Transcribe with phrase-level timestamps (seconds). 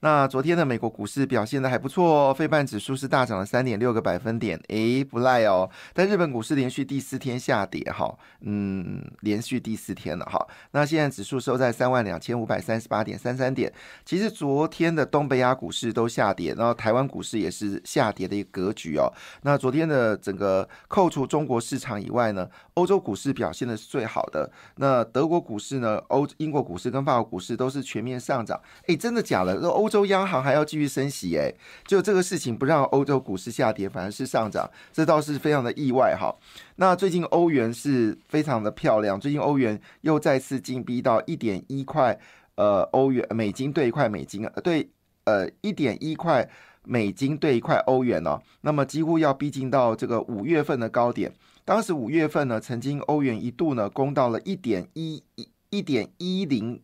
[0.00, 5.68] 那昨天的美国股市表现的还不错哦，费半指数是大涨了三点六个百分点，诶，不赖哦。
[5.92, 10.46] 但日本股市连续第四天下跌哈，嗯，连续第四天了哈。
[10.70, 13.72] 那现在指数收在三万两千五百三十八点三三点。
[14.04, 19.12] 其实昨天的东北亚股市都下跌，然后台湾股市也是下跌的一个格局哦。
[19.42, 24.48] 那昨天的整个扣除中国市场以外呢，欧洲股市表现的是最好的。
[24.76, 28.60] 那德国股市呢，欧英国股市跟法国股市都是全面上涨。
[28.86, 29.58] 诶，真的假的？
[29.60, 31.50] 那欧欧洲央行还要继续升息，哎，
[31.86, 36.30] 就这个事情不让欧洲股市下跌，反而是上涨，这倒是非常的意外哈。
[36.76, 42.20] 那最近欧元是非常的漂亮，最近欧元又再次进逼到一点一块，
[42.56, 44.90] 呃，欧元美金兑一块美金，呃，对，
[45.24, 46.46] 呃，一点一块
[46.84, 51.32] 美金兑一块欧元哦，那么几乎要逼近到这个五月份的高点。
[51.64, 56.78] 当时五月份呢，曾经欧元一度呢攻到了一点一一一点一零。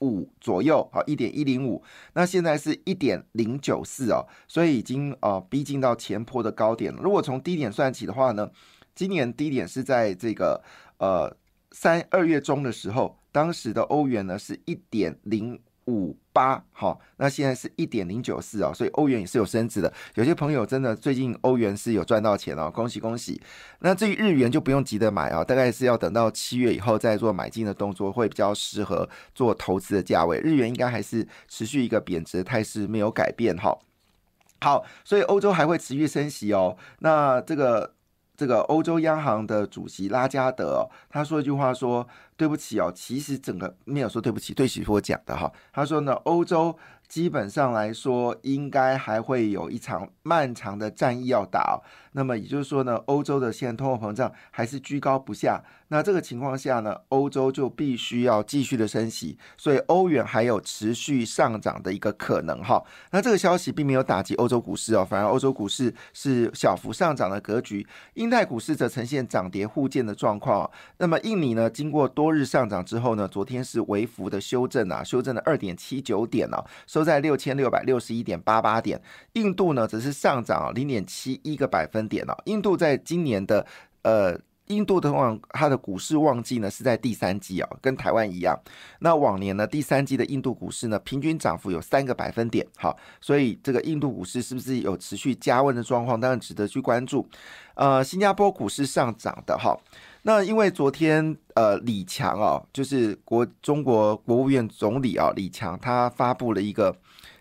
[0.00, 1.82] 五左右，好，一点一零五，
[2.14, 7.00] 那现在是一点零九四哦，所以已经呃逼近到前坡的高点了。
[7.02, 8.50] 如果从低点算起的话呢，
[8.94, 10.62] 今年低点是在这个
[10.98, 11.34] 呃
[11.72, 15.60] 三二月中的时候，当时的欧元呢是一点零。
[15.86, 19.92] 五八好，那现在是一点零九四哦，所以欧元也是有升值的。
[20.14, 23.40] 有些朋友真的最近欧元是有赚到钱哦，恭喜恭喜。
[23.80, 30.38] 那至于日元就不用急着买啊，大概是要等到七月以后再做买进的动作，会比较适合做投资的价位。
[30.40, 33.78] 日元应该还是持续一个贬值的态势没有改变哈。
[34.60, 36.76] 好，所以欧洲还会持续升息哦。
[36.98, 37.95] 那这个。
[38.36, 42.06] 这个欧洲央行的主席拉加德，他说一句话说
[42.36, 46.76] ：“对不起哦，其实整个没有说对不起，对不起是我讲的哈。”他说呢，欧洲。
[47.08, 51.80] 基本上来说，应该还会有一场漫长的战役要打。
[52.16, 55.62] 那么也就是说呢，欧洲的现在通货膨胀还是居高不下。
[55.88, 62.82] 那这个情况下呢，欧洲就必须要继续的升息，所以欧元还有持续上涨的一个可能哈。
[63.10, 67.86] 那这个消息并没有打击欧洲股市哦，反而欧洲股市是小幅上涨的格局。
[68.14, 70.68] 英泰股市则呈现涨跌互见的状况。
[70.96, 76.64] 那么印尼呢，经过多日上涨之后呢，昨天是微幅的修正啊，修正了二点七九点啊。
[76.86, 79.00] 收在六千六百六十一点八八点，
[79.34, 82.36] 印度呢则是上涨零点七一个百分点哦。
[82.44, 83.66] 印度在今年的
[84.02, 88.58] 呃，印度的旺它的股市旺季呢是在第三季啊，跟台湾一样。
[89.00, 97.28] 那往年呢第三季的印度股市呢平均涨幅有三个百分点，好，所以这个印度股市是不是有持续加温的状况，当然值得去关注。
[97.74, 99.76] 呃，新加坡股市上涨的哈。
[100.22, 106.96] 那因为昨天，呃，李强哦，就是国中国国务院总理啊，李强他发布了一个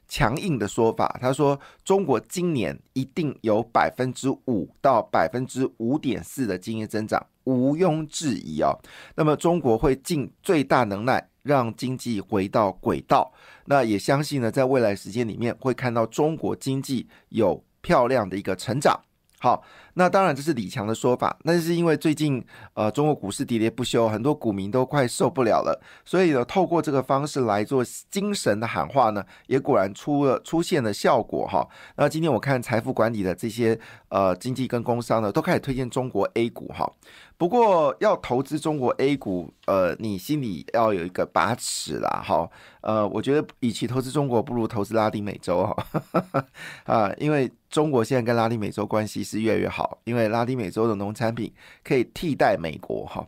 [0.07, 8.71] 强硬的说法，他说中国今年一定有百分之五到百分之五点四的经济增长，毋庸置疑啊。
[9.15, 13.31] 那么中国会尽最大能耐让经济回到轨道，
[13.65, 18.99] 那也相信呢，在未来时间里面会看到中国经济有漂亮的一个成长。
[19.39, 19.63] 好。
[19.95, 31.67] 那当然这是李强的说法，那是因为最近呃中国股市喋喋不休，很多股民都快受不了了，所以呢透过这个方式来做精神的喊话呢，也果然出了出现了效果哈。
[31.97, 33.79] 那今天我看财富管理的这些
[34.09, 36.91] 呃经济跟工商呢，都开始推荐中国 A 股哈。
[37.38, 42.50] 不过要投资中国 A 股，呃，你心里要有一个把尺啦哈。
[42.79, 46.45] 呃，我觉得与其投资中国，不如投资拉丁美洲哈
[46.85, 49.84] 啊，因为中国现在跟拉丁美洲关系是越来越好。
[50.03, 51.53] 因为拉丁美洲的农产品
[51.84, 53.28] 可以替代美国哈。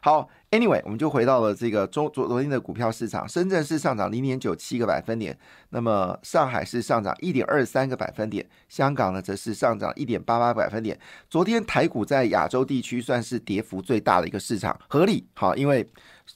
[0.00, 5.34] 好，Anyway，我们就回到了这个中昨昨天的股票市场，深圳市上涨零点九七个百分点，
[5.70, 10.98] 那么上海市上涨一点二三个百分点，香港呢则是上涨一点八八百分点。
[11.30, 15.88] 昨天台股在亚洲地区算是跌幅最大的一个市场，合理好，因为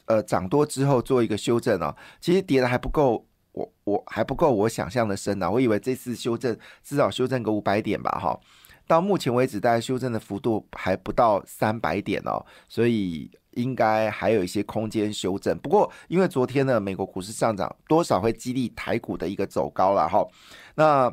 [0.06, 8.40] 呃涨多之后做一个修正啊，其实跌的还不够，我我还不够我想象的深呢，我以为这次修正至少修正个五百点吧哈。
[8.88, 15.56] 到目前为止，大家修正的幅度还不到三百点哦，所以应该还有一些空间修正。
[15.58, 20.26] 不过，因为昨天呢，美国股市上涨，多少会激励台股的一个走高了哈。
[20.74, 21.12] 那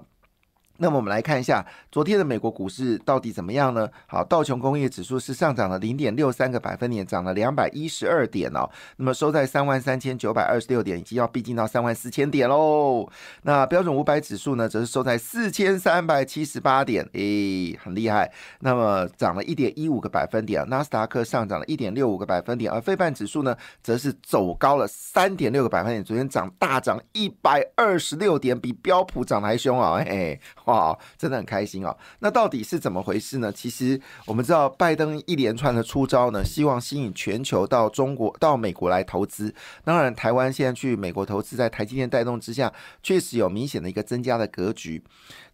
[0.78, 3.90] 那么我们来看一下昨天的美国股市到底怎么样呢？
[4.08, 8.70] 好，道琼工业指数是上涨了零点六三个百分点，涨了两百一十二点哦。
[8.98, 13.08] 那么收在三万三千九百二十六点，已经要逼近到三万四千点喽。
[13.44, 18.30] 那标准五百指数呢，则是收在四千三百七十八点，诶，很厉害。
[18.60, 30.38] 那么涨了一点一五个百分点，纳斯达克上涨了一点六五个百分点，而费半指数呢，则是走高了三点六个百分点，昨天涨大涨一百二十六点，比标普涨得还凶啊，嘿。
[30.66, 31.96] 哇，真的很开心哦。
[32.20, 33.52] 那到底是怎么回事呢？
[33.52, 39.54] 其实我们知道，拜登一连串的出招呢，希望吸引全球到中国、到美国来投资。
[39.84, 42.72] 当然，台湾现在去美国投资，在台积电带动之下，
[43.02, 45.04] 确实有明显的一个增加的格局。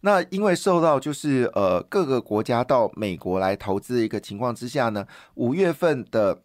[0.02, 5.06] 那因为受到就是呃各个国家到美国来投资的一个情况之下呢，
[5.36, 6.42] 五月份的。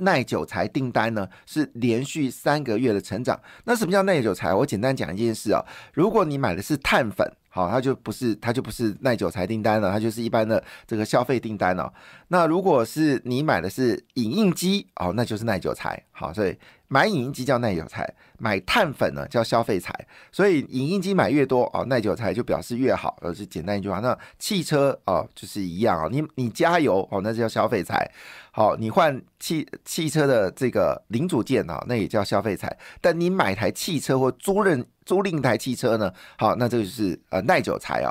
[0.00, 3.40] 耐久材订单呢是连续三个月的成长。
[3.64, 4.54] 那什么叫耐久材？
[4.54, 7.26] 我简单讲一件事啊，如果你买的是碳粉，
[7.58, 11.92] 哦，它就不是它就不是耐久材订单了，它就是一般的这个消费订单了。
[12.28, 16.00] 那如果是你买的是影印机，哦，那就是耐久材。
[16.12, 16.56] 好，所以
[16.88, 18.08] 买影印机叫耐久材，
[18.38, 19.94] 买碳粉呢叫消费材。
[20.32, 23.16] 所以影印机买越多哦，耐久材就表示越好。
[23.20, 24.00] 呃，是简单一句话。
[24.00, 28.10] 那汽车哦就是一样啊，你你加油哦，那叫消费材。
[28.50, 32.76] 好，你换汽汽车的这个零组件啊，那也叫消费材。
[33.00, 36.12] 但你买台汽车或租赁租赁台汽车呢？
[36.36, 38.10] 好，那这个就是呃耐久材啊。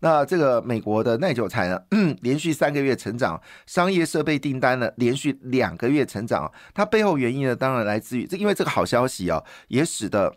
[0.00, 1.80] 那这个美国的耐久材呢，
[2.22, 6.50] 连续三个月成长，商业设备订单呢连续两个月成长。
[6.72, 10.34] 它背后原因呢，当然来自这，因为这个好消息啊，也使得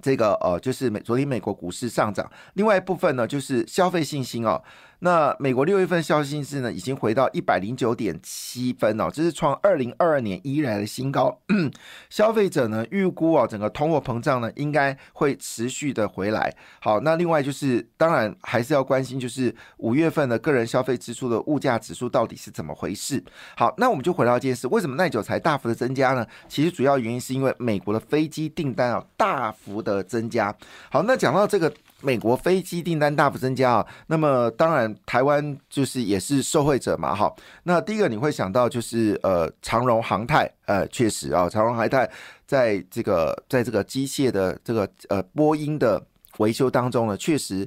[0.00, 2.30] 这个呃，就是美昨天美国股市上涨。
[2.54, 4.62] 另外一部分呢，就是消费信心哦。
[5.04, 11.36] 那美国六月份消息是呢，已经回到一百零九点七分哦，这是创二零二二年以来的新高。
[12.08, 16.54] 消费者呢预估啊，整个通货膨胀呢应该会持续的回来。
[16.80, 23.20] 好，那另外就是当然还是要关心，就是五月份的个人消费支出的物价指数到底是怎么回事。
[23.56, 26.24] 好，那我们就回到一件事，为什么耐久才大幅的增加呢？
[26.48, 30.54] 其实主要原因是因为美国的飞机订单啊大幅的增加。
[30.92, 31.72] 好，那讲到这个。
[32.02, 37.32] 美国飞机订单大幅增加啊，那么当然台湾就是也是受惠者嘛，哈。
[37.62, 42.10] 那第一个你会想到就是呃长荣航太，呃确实啊，长荣航太
[42.46, 46.04] 在这个在这个机械的这个呃波音的
[46.38, 47.66] 维修当中呢，确实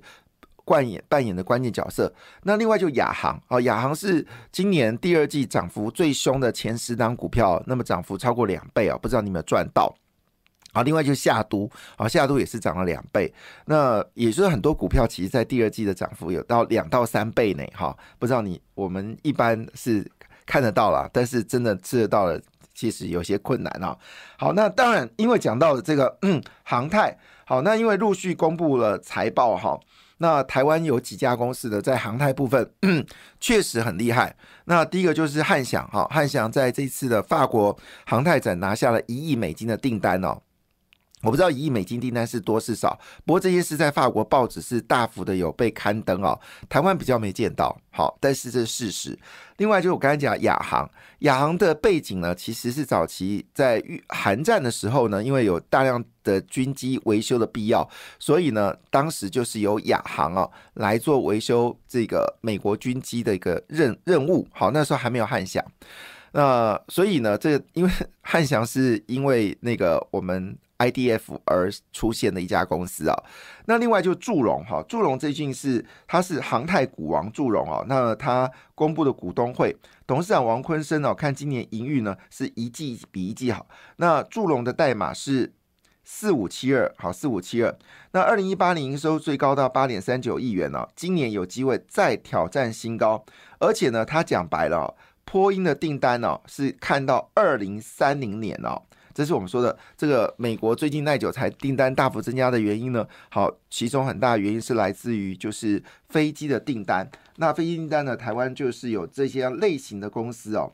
[0.65, 2.13] 扮演扮演的关键角色。
[2.43, 9.95] 那另外就亚航啊，亚航是今年第二季涨幅最凶的前十档股票，那么涨幅超过两倍啊，不知道你有没有赚到？
[10.75, 13.33] 好，另外就是夏都，好，夏都也是涨了两倍，
[13.67, 20.05] 那也就是很多股票其实在第二季的涨幅有到两到三倍呢，哈，不知道你我们一般是
[20.45, 22.37] 看得到了，但是真的吃得到了，
[22.73, 23.97] 其实有些困难啊。
[24.37, 29.79] 好，那当然因为讲到了这个嗯，航太，好，那因为陆续公布了财报哈，
[30.17, 32.69] 那台湾有几家公司的在航太部分
[33.39, 34.35] 确实很厉害，
[34.65, 40.37] 那第一个就是汉翔哈，汉翔在这次的法国航太展拿下了一亿美金的订单哦。
[41.25, 46.39] 我不知道一亿美金订单是多是少，不过这些是在法国报纸是大幅的有被刊登哦，
[46.69, 49.17] 台湾比较没见到，好，但是这是事实。
[49.57, 50.89] 另外就是我刚才讲亚航，
[51.19, 57.89] 亚航的背景呢，其实是早期在韩战的时候呢，因为有大量的军机维修的必要，
[58.19, 64.45] 所以呢，当时就是由亚航啊来做维修这个美国军机的一个任任务。
[64.51, 65.63] 好，那时候还没有汉翔，
[66.35, 67.89] 那所以呢，这因为
[68.21, 70.57] 汉翔是因为那个我们。
[70.77, 73.15] IDF 而出现的一家公司啊，
[73.65, 79.73] 那另外就祝融哈，祝融最近是它是航太股王祝融啊，那他公布的股东会
[80.05, 83.65] 董事长王坤生哦，看今年盈余呢是一季比一季好，
[83.95, 85.53] 那祝融的代码是
[86.03, 87.73] 四五七二，好四五七二，
[88.11, 93.23] 那二零一八年营收最高到八点三九亿元哦，今年有机会再挑战新高，
[93.59, 94.93] 而且呢，他讲白了，
[95.25, 98.81] 波音的订单哦是看到二零三零年哦。
[99.13, 103.07] 这是我们说的这个美国最近耐久材订单大幅增加的原因呢？
[103.29, 107.09] 好，其中很大原因是来自于就是飞机的订单。
[107.37, 110.73] 那飞机订单呢，台湾就是有这些类型的公司哦。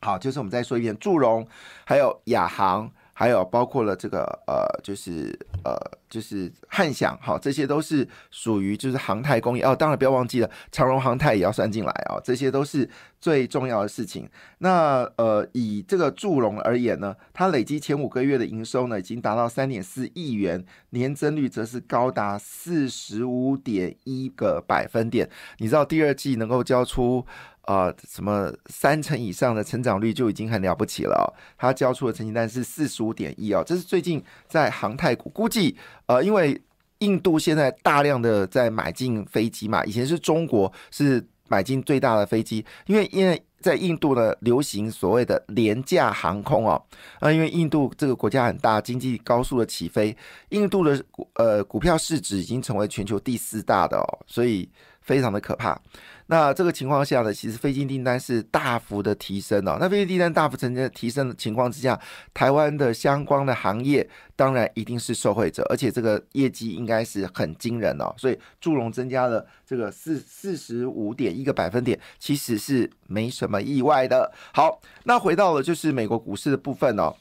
[0.00, 1.46] 好，就是我们再说一遍，祝融，
[1.84, 2.90] 还有亚航。
[3.18, 5.74] 还有包括了这个呃，就是呃，
[6.08, 9.74] 就是汉翔，好，这些都是属于就是航太工业哦。
[9.74, 12.88] 当然不要忘记了，长荣航太也要算进来啊，这些都是
[13.20, 14.28] 最重要的事情。
[14.58, 25.28] 那呃，以这个祝融而言呢，它累积前五个月的营收呢，已经达到三点四亿元，年增率则是高达四十五点一个百分点。
[25.58, 27.26] 你知道第二季能够交出？
[27.62, 31.26] 啊，什么三成以上的成长率就已经很了不起了哦。
[31.58, 36.60] 它交出的成绩单是四十五点一哦，这是最近在航太股估计，呃，因为
[36.98, 46.80] 印度现在大量的在买进飞机嘛，以前是中国是买进最大的飞机，因为因为在印度呢流行所谓的廉价航空哦，
[47.20, 50.16] 呃，因为印度这个国家很大，经济高速的起飞，
[50.50, 54.68] 印度的股呃股票市值已经成为全球第四大的哦，所以
[55.00, 55.80] 非常的可怕。
[56.28, 59.76] 那这个情况下呢，其实飞机订单是大幅的提升哦。
[59.78, 61.98] 那飞机订单大幅呈现提升的情况之下，
[62.34, 68.12] 台湾的相关的行业当然一定是受惠者，而且这个业绩应该是很惊人哦。
[68.16, 74.32] 所以祝融增加了这个四四十五点一个百分点，其实是没什么意外的。
[74.52, 77.14] 好，那回到了就是美国股市的部分哦。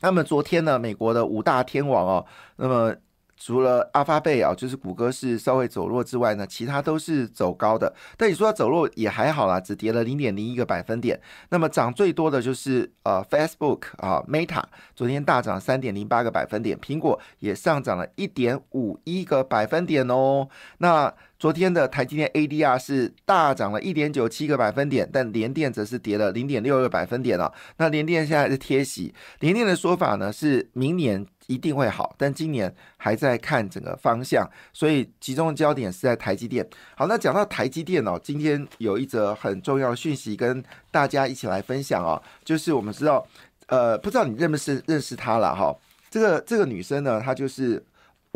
[0.00, 2.26] 那么昨天呢，美国的五大天王哦，
[2.56, 2.94] 那么。
[3.36, 7.94] 除了阿发贝啊，就是谷歌是稍微走弱之外呢，其他都是走高的。
[8.16, 11.20] 但你说它走弱也还好啦，只跌了零点零一个百分点。
[11.50, 14.62] 那么涨最多的就是呃 Facebook 啊，Meta
[14.94, 20.48] 昨天大涨三点零八个百分点，苹果也上涨了一点五一个百分点哦。
[20.78, 27.52] 那昨天的台积电 ADR 是大涨了一点九七个百分点，但联电则是跌了零点六个百分点了。
[27.76, 31.26] 那联电现在是贴息，联电的说法呢是明年。
[31.46, 36.66] 一定会好，但今年还在看整个方向，所以集中的焦点是在台积电。
[36.96, 43.26] 好，那讲到台积电哦，今天有一则很重要的讯息跟大家一起来分享哦，就是我们知道，
[43.66, 45.74] 呃，不知道你认不认识认识她了哈？
[46.10, 47.84] 这个这个女生呢，她就是。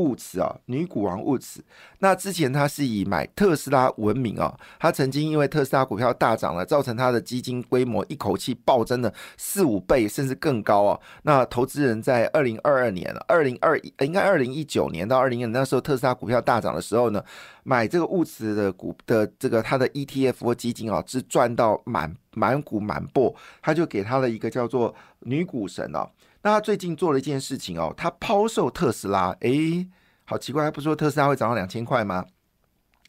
[0.00, 1.62] 物慈啊，女股王物慈。
[1.98, 10.98] 那之前他是以买特斯拉闻名啊，他曾经因为特斯拉股票大涨了，造成他的基金规模一口气暴增了四五倍，甚至更高啊。
[11.22, 17.22] 那投资人在二零二二年、二零二应该二零一九年到二零年那时候特斯拉股票大涨的时候呢，
[17.62, 26.08] 买这个物慈的股的这个他的 ETF 或基金啊，是赚到满满股满钵，他就给他了一个叫做女股神啊。
[26.42, 29.88] 那他最近做了一件事情哦，他抛售特斯拉，诶，
[30.24, 32.24] 好奇怪，他不说特斯拉会涨到两千块吗？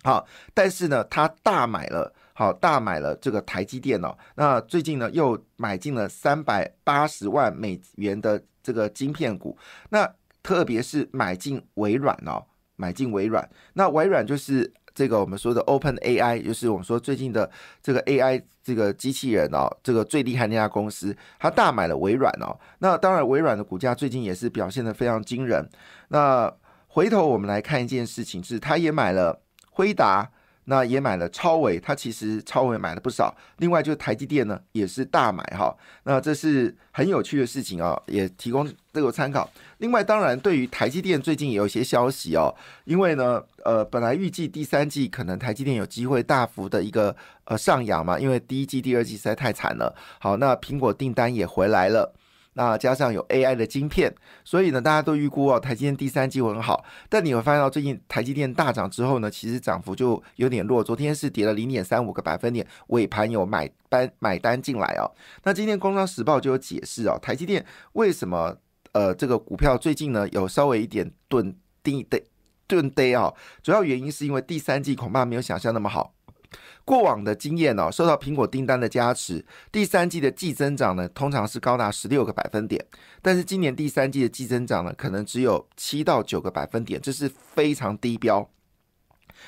[0.03, 4.17] 好，但是呢，他大买了，好大买了这个台积电哦。
[4.35, 9.57] 那最近呢，又买进了三百八十万美元的这个晶片股，
[9.89, 10.11] 那
[10.43, 12.43] 特别是买进微软哦，
[12.75, 14.73] 买进微软，那微软就是。
[14.93, 17.49] 这个我们说的 Open AI，就是我们说最近的
[17.81, 22.57] 这个 AI 这个机器人哦，这个最厉害那家公司，它大买了微软哦。
[22.79, 25.69] 那当然，微软的股价最近也是表现的非常惊人。
[26.09, 26.53] 那
[26.87, 30.29] 回头我们来看一件事情，是它也买了辉达。
[30.65, 33.35] 那也买了超维，它其实超维买了不少。
[33.57, 35.75] 另外就是台积电呢，也是大买哈。
[36.03, 39.49] 那这是很有趣的事情啊，也提供这个参考。
[39.79, 42.53] 另外，当然对于台积电最近也有一些消息哦，
[42.85, 47.15] 因为呢，呃，本来预计第三季可能台积电有机会大幅的一个
[47.45, 49.95] 呃上扬嘛，因为第一季、第二季实在太惨了。
[50.19, 52.13] 好，那苹果订单也回来了。
[52.53, 56.83] 那加上有 AI 的晶片，所以呢，大家都预估哦，台积电第三季会很好。
[57.07, 60.83] 但你会发现到最近台积电大涨之后呢，其实涨幅就有点弱。
[60.83, 65.09] 昨天是跌了零点三五个百分点，尾盘有买单买单进来哦。
[65.43, 68.55] 那今天《工商时报》就有解释哦，台积电为什么
[68.91, 72.21] 呃这个股票最近呢有稍微一点钝低的
[72.67, 73.33] 钝跌啊？
[73.63, 76.13] 主要原因是因为第三季恐怕没有想象那么好。
[76.83, 82.85] 过往的经验哦，受到苹果订单的加持，第三季的季增长呢，通常是高达十六个百分点。
[83.21, 88.49] 但是今年第三季的季增长呢，可能只有七到九个百分点，这是非常低标。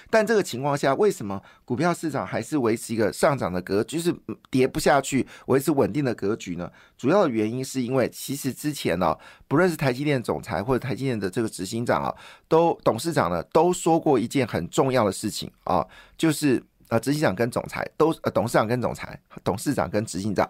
[0.09, 4.15] 但这个情况下，为什么股票市场还是维持一个上涨的格局，是
[4.49, 6.71] 跌不下去，维持稳定的格局呢？
[6.97, 9.15] 主要的原因是因为，其实之前呢，
[9.47, 12.15] 不论是台积电总裁或者台积电的这个执行长啊，
[12.47, 15.85] 都董事长呢，都说过一件很重要的事情啊，
[16.17, 16.63] 就是。
[16.93, 20.47] 呃，执行长跟总裁都，呃，董事长跟总裁，董事长跟执行长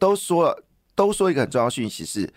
[0.00, 0.64] 都说了，
[0.96, 2.28] 都说一个很重要讯息是，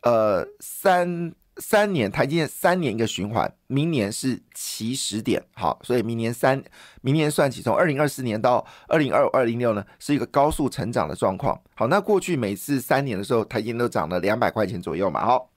[0.00, 6.64] 呃，三三年台积电三年一个循环，明年是起始点，好，所以明年三
[7.02, 11.60] 明年算起，从二零二四年到二零二五二零六呢，是一个高速成长的状况。
[11.74, 15.50] 好，那过去每次三年的时候，台积电都涨了两百块钱左右嘛，好，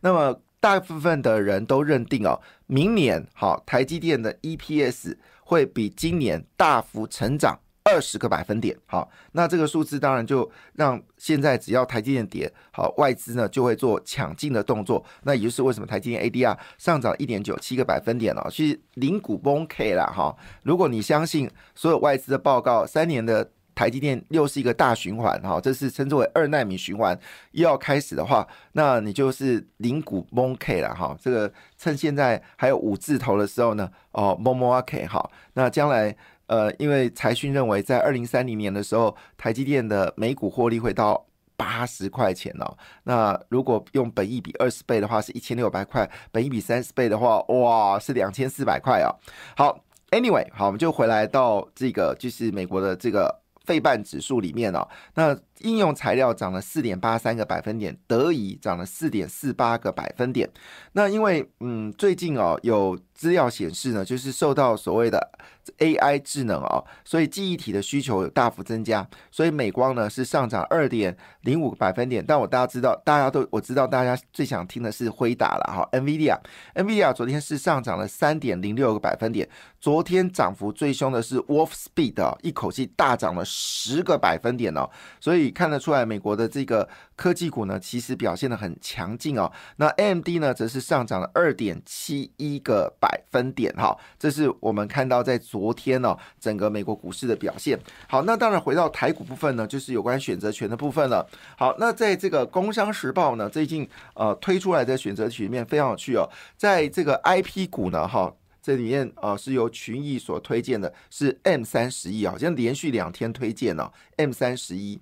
[0.00, 5.16] 那么大部分的人都认定哦，明年好，台积电的 EPS。
[5.44, 20.34] 会比今年大幅成长二十个百分点，好，那这个数字当然就让现在只要台积电跌，好，外资呢就会做抢进的动作，那也就是为什么台积电 ADR 上涨一点九七个百分点了，其实零股崩 K 了哈。
[20.62, 23.50] 如果你相信所有外资的报告，三年的。
[23.74, 27.18] 台积电又是一个大循环，哈，这是称之为二纳米循环
[27.52, 41.26] 又要开始的话，那你就是零股蒙 K 了，哈，这个趁现在还有五字头的时候呢，哦，蒙蒙啊 K 哈，那将来呃，因为财讯认为在二零三零年的时候，台积电的每股获利会到。
[41.54, 42.76] 八十块钱哦。
[43.04, 49.14] 那如果用本益比二十倍的话，是一千六百块；本益比三十倍的话，哇，是两千四百块哦。
[49.56, 49.78] 好
[50.10, 54.86] ，Anyway，好，我们就回来到这个，就是美国的这个费半指数里面哦。
[55.14, 60.50] 那应用材料涨了四点八三个百分点，德仪涨了四点四八个百分点。
[60.92, 65.30] 那因为嗯，最近哦有资料显示呢，就是受到所谓的
[65.78, 72.24] AI 智能哦，所以记忆体的需求有大幅增加，所以美光呢是上涨二点零五个百分点。
[72.26, 79.48] 但我大家知道，大家都我知道，大家最想听的是辉达了哈，NVIDIA，NVIDIA 昨天是上涨了三点零六个百分点，
[79.80, 84.90] 昨天涨幅最凶的是 Wolf Speed，一口气大涨了十个百分点哦，
[85.20, 85.51] 所以。
[85.52, 89.50] 看得出来，美国的这个科技股呢，其实表现的很强劲哦。
[89.76, 93.96] 那 AMD 呢，则是上涨了二点七一个百分点哈。
[94.18, 97.78] 这是我们看到在昨天呢，整个美国股市的表现。
[98.08, 101.28] 好，那当然回到台股部分呢，就是有关选择权的部分了。
[101.56, 106.28] 好，那在这个《工商时报》呢，最近呃推出来的选择权里面非常有趣哦。
[106.56, 115.00] 在这个 IP 股呢，哈，这里面呃是由群益所推荐的，是 M 三十一啊，好像连续两天推荐了 M 三十一。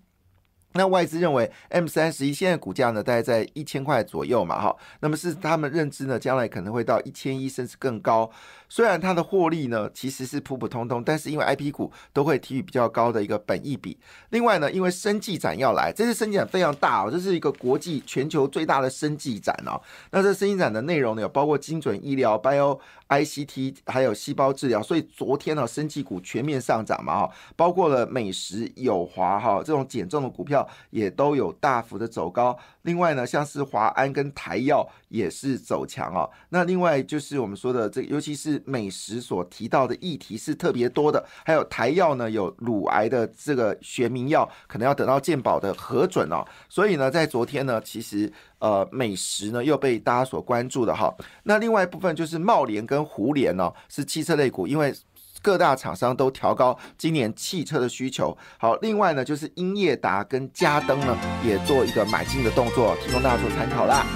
[0.75, 8.31] 那外资认为 M 三十一现在股价呢，大概在一千块左右嘛，哈，那么是他们认知呢，将来可能会到一千一甚至更高。
[8.69, 13.99] 虽然它的获利呢其实是普普通通，但是因为 I P 股都会提取比较高的一个本益比。
[14.29, 19.81] 另外呢，因为生技展要来，这次生技展非常大哦，这是一个国际全球最大的生技展哦。
[20.13, 24.81] 那这生技展的内容呢，有包括精准医疗、Bio I C T，还有细胞治疗。
[24.81, 30.60] 所以昨天呢，生技股全面上涨嘛，哈，包括了美食、友华哈这种减重的股票
[30.91, 32.59] 也都有大幅的走高。
[32.83, 36.29] 另外呢，像是华安跟台药也是走强哦。
[36.49, 41.23] 那另外就是我们说的这，尤其是美食所提到的议题是特别多的。
[41.45, 46.45] 还有台药呢，有乳癌的这个学名药，可能要等到健保的核准哦。
[46.69, 51.15] 所以呢，在昨天呢，其实呃美食呢又被大家所关注的哈。
[51.43, 54.95] 那另外一部分就是茂联跟胡联哦，是汽车类股，因为
[55.43, 58.37] 各大厂商都调高今年汽车的需求。
[58.59, 64.07] 好，另外呢就是英业达跟嘉登呢也做一个买进的动作，提供大家做参考啦。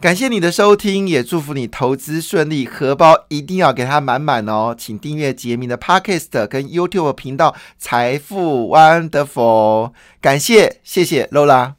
[0.00, 4.72] 感谢你的收听，也祝福你投资顺利，荷包一定要给它满满哦！
[4.78, 11.77] 请订阅杰明的 Podcast 跟 YouTube 频道财富 Wonderful，感谢，谢谢 Lola。